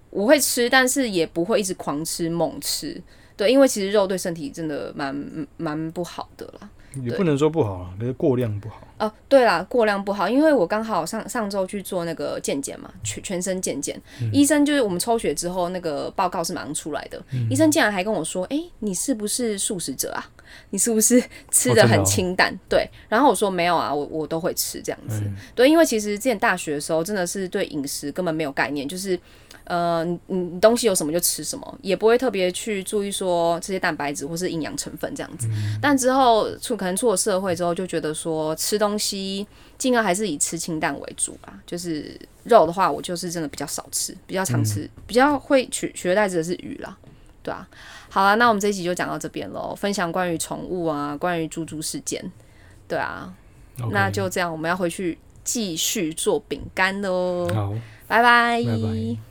[0.10, 3.00] 我会吃，但是也不会一直狂吃猛吃。
[3.38, 6.68] 对，因为其实肉对身体真的蛮蛮不好的啦。
[7.04, 8.86] 也不能说不好啊，可是过量不好。
[8.98, 14.00] 哦，对啦，过量不好，因为我刚好上上周去做那个健检嘛，全全身健检，
[14.34, 20.30] 医生就是我们抽血之后那个报告是马上出来的，医生竟然还跟我说，诶，你是不是素食者啊？
[20.72, 22.58] 你是不是吃的很清淡？
[22.70, 25.22] 对，然后我说没有啊，我我都会吃这样子。
[25.26, 29.20] 嗯对，因为其实之前大学的时候真的是对饮食根本没有概念，就是。
[29.66, 35.48] 呃，你你你东西有什么就吃什么，也不会特别去注意说这些蛋白质或是营养成分这样子。
[35.80, 39.48] 但之后出可能出了社会之后，就觉得说吃东西
[39.78, 41.54] 尽量还是以吃清淡为主啦。
[41.66, 46.98] 就是肉的话，我就是真的比较少吃，比较常吃，比较会取取而代之的是鱼啦，
[47.42, 47.66] 对啊。
[48.12, 52.24] 好了，那我们这一集就讲到这边喽，分享关于宠物啊，关于猪猪事件，
[52.88, 53.34] 对啊。
[53.90, 57.74] 那就这样，我们要回去继续做饼干喽，好，
[58.08, 59.31] 拜拜，拜拜。